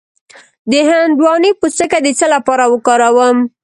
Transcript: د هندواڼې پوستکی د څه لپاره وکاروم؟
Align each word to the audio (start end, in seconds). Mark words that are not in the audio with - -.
د 0.71 0.73
هندواڼې 0.89 1.51
پوستکی 1.59 1.99
د 2.03 2.07
څه 2.19 2.25
لپاره 2.35 2.63
وکاروم؟ 2.67 3.37